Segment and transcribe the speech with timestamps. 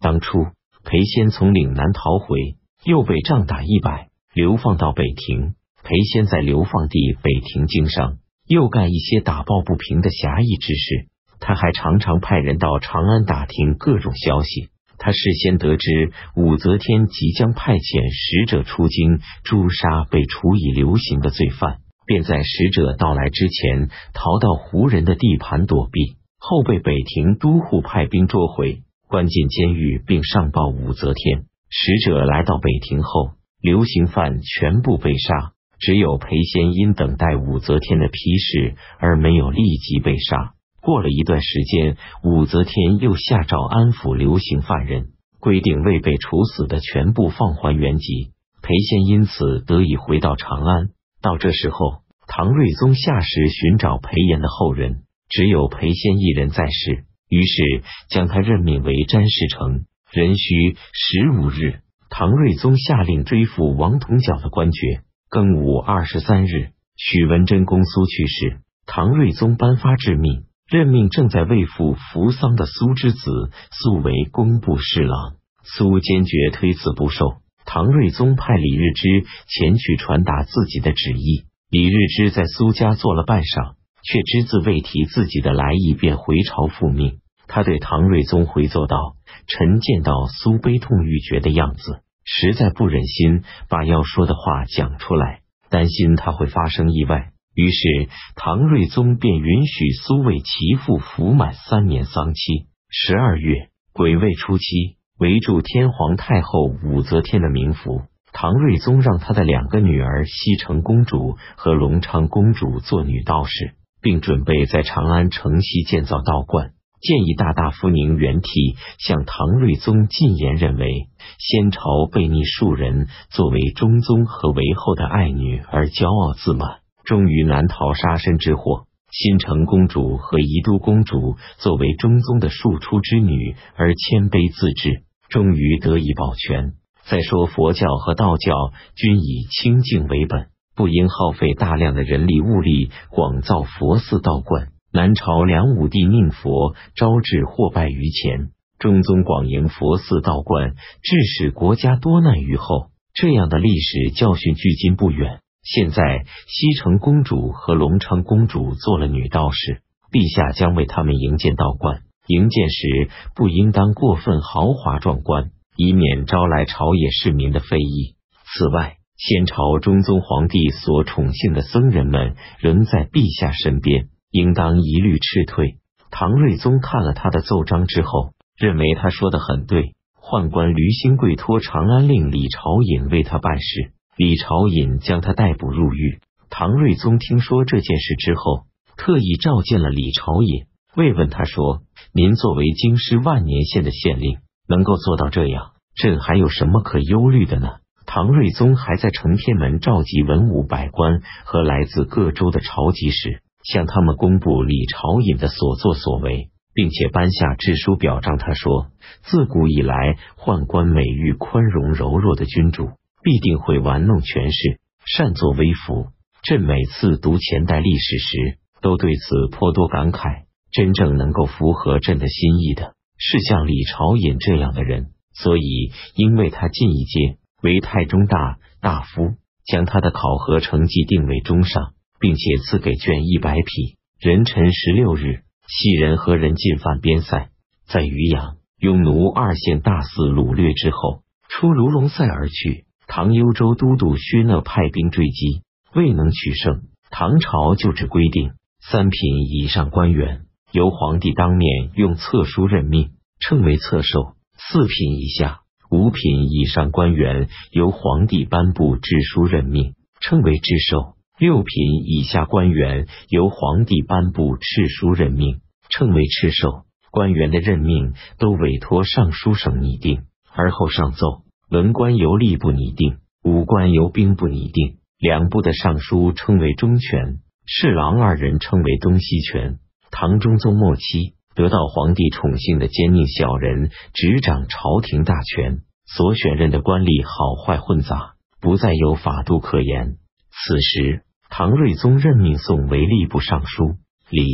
[0.00, 0.38] 当初
[0.84, 5.54] 裴仙从岭南逃回，又被仗打一百，流放到北庭。
[5.82, 11.08] 裴仙在流放地北庭经商，又干一些打抱不平的侠义之事。
[11.40, 14.68] 他还常常派人到长安打听各种消息。
[14.98, 31.46] 他事先得知武则天即将派遣使者出京诛杀被处以流刑的罪犯，便在使者到来之前逃到胡人的地盘躲避，后被北庭都护派兵捉回，关进监狱，并上报武则天。
[31.70, 40.52] 使者来到北庭后，流刑犯全部被杀，只有裴仙因等待武则天的批示而没有立即被杀。
[40.80, 45.08] 过了一段时间，武则天又下诏安抚流刑犯人，
[45.40, 48.32] 规定未被处死的全部放还原籍。
[48.62, 50.90] 裴仙因此得以回到长安。
[51.20, 59.84] 到这时候，唐睿宗下使寻找裴炎的后人，只有裴仙一人在世，于是将他任命为詹事丞。
[60.12, 65.02] 壬戌十五日，唐睿宗下令追复王同角的官爵。
[65.30, 70.44] 庚午二十三日，许文贞公苏去世，唐睿宗颁发制命。
[70.70, 77.38] 任命正在为父扶丧的苏之子苏为工部侍郎，苏坚决推辞不受。
[77.64, 81.44] 唐睿宗派李日之前去传达自己的旨意。
[81.70, 83.76] 李日之在苏家做了半晌，
[84.10, 87.18] 却只字未提自己的来意，便回朝复命。
[87.46, 102.68] 他对唐睿宗回奏道：“臣见到苏悲痛欲绝的样子，实在不忍心把要说的话讲出来，担心他会发生意外。”于是，唐睿宗便允许苏为其父服满三年丧期。
[102.88, 116.72] 十二月癸未初七，围住天皇太后武则天的冥府，唐睿宗让他的两个女儿西城公主和隆昌公主做女道士，并准备在长安城西建造道观。
[117.00, 126.80] 建议大大夫宁元替向唐睿宗进言，认为先朝被逆庶人，作为中宗和韦后的爱女而骄傲自满。
[127.04, 128.84] 终于难逃杀身之祸。
[129.10, 136.74] 新城公主和宜都公主作为中宗的庶出之女而谦卑自治，终于得以保全。
[137.06, 138.52] 再说佛教和道教
[138.94, 140.48] 均以清净为本，
[140.78, 144.68] 不应耗费大量的人力物力广造佛寺道观。
[144.92, 152.90] 南朝梁武帝宁佛招致祸败于前，中宗广营佛寺道观，致使国家多难于后。
[153.12, 155.40] 这样的历史教训距今不远。
[155.64, 162.02] 现在西城公主和隆昌公主做了女道士，陛下将为他们营建道观。
[162.28, 168.14] 营建时不应当过分豪华壮观，以免招来朝野市民的非议。
[168.54, 175.78] 此外，先朝中宗皇帝所宠幸的僧人们仍在陛下身边，应当一律斥退。
[176.12, 179.96] 唐睿宗看了他的奏章之后，认为他说的很对。
[180.20, 183.90] 宦官驴兴贵托长安令李朝隐为他办事。
[184.16, 186.20] 李朝隐将他逮捕入狱。
[186.48, 191.82] 唐睿宗听说这件事之后，特意召见了李朝隐，慰问他说
[192.14, 197.77] ：“您作为京师万年县的县令，能够做到这样，朕还有什么可忧虑的呢？”
[198.10, 208.86] 唐睿宗还在承天门召集文武百官和来自各州的朝集时，向他们公布李朝隐的所作所为，并且颁下制书表彰他说
[209.28, 212.88] ：“自古以来，宦官美誉宽容柔弱的君主。”
[213.22, 216.06] 必定会玩弄权势，擅作威服。
[216.42, 220.44] 朕每次读前代历史时，都对此颇多感慨。
[220.72, 225.08] 真正能够符合朕的心意的，是像李朝隐这样的人。
[225.34, 233.96] 所以，因为他进一阶为太中大大夫，将他的考核成绩定为中上，并且赐给卷一百匹。
[234.20, 237.50] 壬辰十六日，西人和人进犯边塞，
[237.86, 242.84] 在渔阳、雍奴二县大肆掳掠之后，出卢龙塞而去。
[243.06, 245.62] 唐幽州都督薛讷派兵追击，
[245.94, 246.82] 未能取胜。
[247.10, 250.42] 唐朝就制规定，三品以上官员
[250.72, 266.84] 由皇帝当面用册书任命，称为册授；四品以下、五品以上官员由皇帝颁布制书任命，称为制授；六品以下官员由皇帝颁布敕书任命，称为敕授。
[267.10, 271.42] 官员的任命都委托尚书省拟定，而后上奏。
[271.70, 274.98] 文官由吏部拟定，武官由兵部拟定。
[275.18, 279.78] 两部的尚书称为中权，侍郎二人称为东西权。
[280.10, 290.18] 唐中宗末期，得到皇帝宠幸的奸佞小人执掌朝廷大权，所选任的官吏好坏混杂，不再有法度可言。
[290.52, 293.96] 此时，唐睿宗任命宋为吏部尚书，
[294.30, 294.44] 李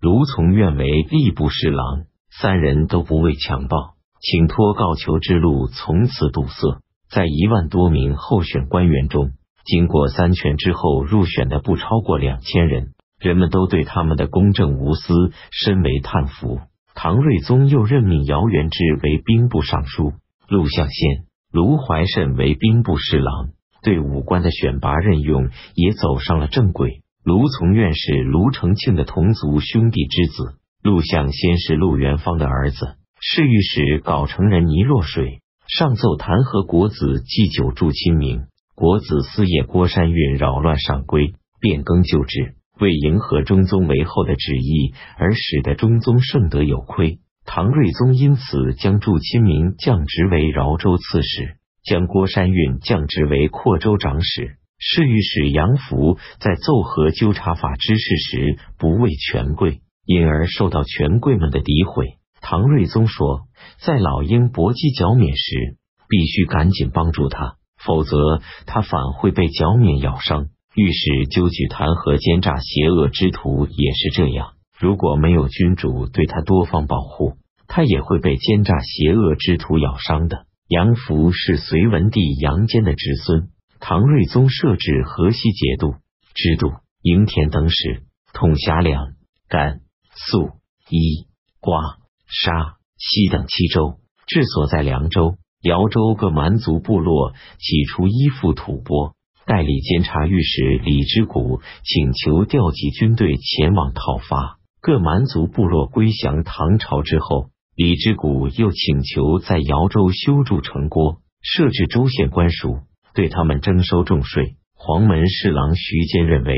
[0.00, 3.94] 卢从愿为吏部侍郎，三人都不畏强暴。
[4.20, 6.78] 请托告求之路从此堵塞。
[7.10, 9.32] 在一万多名候选官员中，
[9.64, 12.92] 经过三权之后入选的不超过两千人，
[13.22, 16.60] 人们都对他们的公正无私深为叹服。
[16.94, 20.12] 唐睿宗又任命姚元志为兵部尚书，
[20.48, 23.50] 陆象先、卢怀慎为兵部侍郎，
[23.82, 27.00] 对武官的选拔任用也走上了正轨。
[27.24, 35.40] 卢从院是卢承庆的同族兄弟之子，陆象先是陆元芳的儿子，侍御史搞成人倪若水。
[35.68, 47.20] 上奏弹劾国子祭酒祝亲明，国子司业郭山运扰乱上规，变更旧制，为迎合中宗为后的旨意，而使得中宗圣德有亏。
[47.44, 54.56] 唐睿宗因此将祝亲明降职为饶州刺史，将郭山运降职为扩州长史。
[54.78, 62.18] 侍御史杨福在奏和纠察法之事时不畏权贵，因而受到权贵们的诋毁。
[62.40, 63.42] 唐睿宗说，
[63.78, 65.76] 在老鹰搏击剿免时，
[66.08, 70.48] 必须赶紧帮助他，否则他反会被剿免咬伤。
[70.74, 77.36] 御史纠举弹劾奸诈邪恶之徒也是这样，如果没有君主对他多方保护，
[77.68, 80.46] 他也会被奸诈邪恶之徒咬伤的。
[80.68, 85.96] 杨福是隋文帝杨坚的侄孙，唐睿宗设置河西节度、
[86.34, 86.72] 知度、
[87.02, 88.02] 营田等使，
[88.32, 89.12] 统辖两、
[89.48, 89.80] 甘、
[90.14, 90.52] 肃、
[90.88, 91.26] 伊、
[91.60, 91.98] 瓜。
[92.34, 99.12] 沙、西等七州，治所在凉州、瑶州各蛮族部落，起初依附吐蕃。
[99.44, 112.80] 代理监察御史李之谷请求调集军队前往讨伐各蛮族部落归降唐朝之后，李之谷又请求在瑶州修筑城郭，设置州县官署，
[113.14, 114.56] 对他们征收重税。
[114.74, 116.54] 黄门侍郎徐坚认为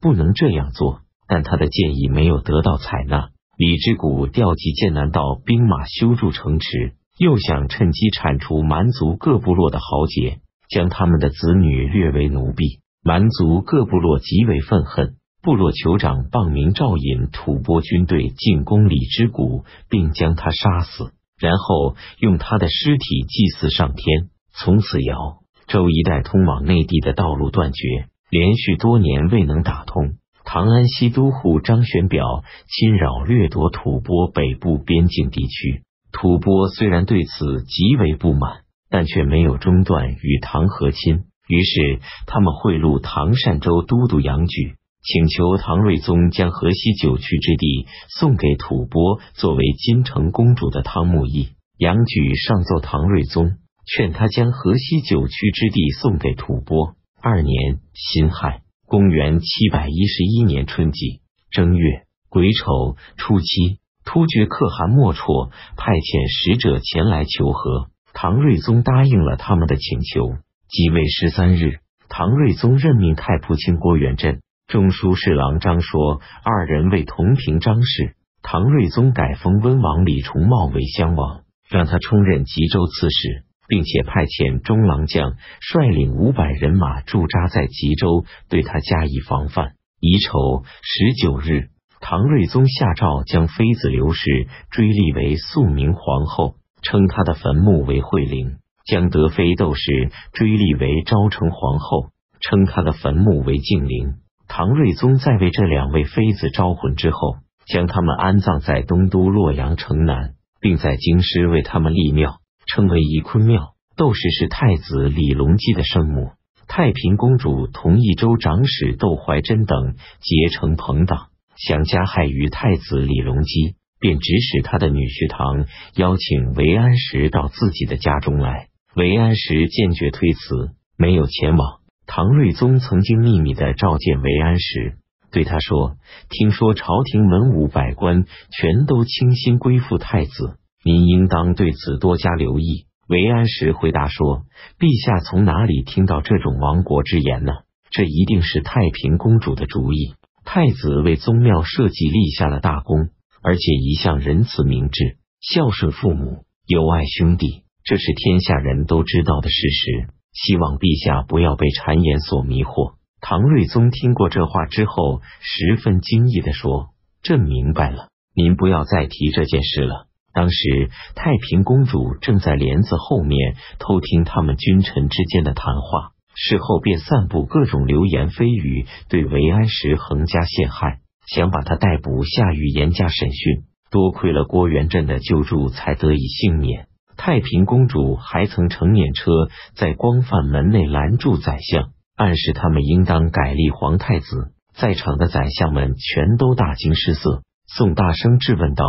[0.00, 3.30] 不能这样做，但他的建议没有得到采纳。
[3.56, 12.80] 李之谷调集剑南道兵马修筑城池，又想趁机铲除蛮族各部落的豪杰，将他们的子女掠为奴婢。
[13.04, 24.28] 蛮族各部落极为愤恨，部落酋长傍名赵引吐蕃军队进攻李之谷，并将他杀死，然后用他的尸体祭祀上天。
[24.52, 25.38] 从此，瑶
[25.68, 30.14] 州一带通往内地的道路断绝，连续多年未能打通。
[30.44, 41.24] 唐安西都护张玄表侵扰掠夺吐蕃北部边境地区，吐蕃虽然对此极为不满，但却没有中断与唐和亲。
[41.48, 47.86] 于是他们贿赂唐善州都督杨举，请求唐睿宗将河西九曲之地
[48.18, 51.50] 送给吐蕃，作为金城公主的汤沐邑。
[51.78, 53.52] 杨举上奏唐睿宗，
[53.86, 56.94] 劝他将河西九曲之地送给吐蕃。
[57.22, 58.62] 二年辛亥。
[58.90, 61.20] 公元七百一十一年春季
[61.50, 67.90] 正月癸丑初七，突厥可汗莫绰派遣使者前来求和，
[68.20, 70.38] 唐睿宗答应了他们的请求。
[70.68, 71.78] 即位十三日，
[72.08, 78.16] 唐睿宗任命太仆卿郭元振、中书侍郎张说二人为同平章事。
[78.42, 83.44] 唐睿宗改封温王李重茂为襄王，让他充任吉州刺史。
[83.68, 89.74] 并且派遣中郎将率领五百人马驻扎在吉州，对他加以防范。
[90.00, 91.68] 乙丑十九日，
[92.00, 104.14] 唐睿宗下诏将妃子刘氏追立为肃明皇后，称他的坟墓为惠陵；将德妃窦氏追立为昭成皇后，称她的坟墓为静陵。
[104.46, 112.40] 唐睿宗在为这两位妃子招魂之后，将他们安葬在东都洛阳城南，并在京师为他们立庙。
[112.66, 113.74] 称为仪坤庙。
[113.96, 116.32] 窦氏是太子李隆基的生母。
[116.68, 128.68] 太平公主同益州长史窦怀珍等结成朋党，想加害于太子李隆基，便指使他的女婿唐邀请韦安石到自己的家中来。
[128.94, 131.80] 韦安石坚决推辞，没有前往。
[132.06, 134.96] 唐睿宗曾经秘密的召见韦安石，
[135.30, 135.96] 对他说
[136.30, 142.86] ：“听说朝廷文武百官全都倾心归附太子。”您应当对此多加留意。
[143.08, 144.42] 韦安石回答说
[144.78, 147.52] ：“陛下从哪里听到这种亡国之言呢？
[147.90, 150.14] 这一定是太平公主的主意。
[150.44, 153.08] 太子为宗庙社稷立下了大功，
[153.42, 160.08] 而且一向仁慈明智，孝顺父母，友爱兄弟，这是天下人都知道的事实。
[160.32, 166.90] 希望陛下不要被谗言所迷惑。”唐睿宗听过这话之后，十分惊异的说
[167.22, 183.64] ：“朕明白了，您不要再提这件事了。”当时太平公主正在帘子后面偷听他们君臣之间的谈话，事后便散布各种流言蜚语，对韦安石横加陷害，想把他逮捕下狱严加审讯。
[183.90, 186.88] 多亏了郭元振的救助，才得以幸免。
[187.16, 194.52] 太平公主还曾乘辇车在光范门内拦住宰相，暗示他们应当改立皇太子。
[194.74, 197.42] 在场的宰相们全都大惊失色。
[197.66, 198.84] 宋大生质问道：“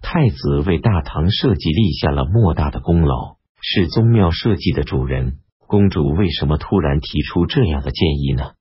[0.00, 8.52] 太子为大唐社稷立下了莫大的功劳，是宗庙社稷的主人，公主为什么突然提出这样的建议呢？”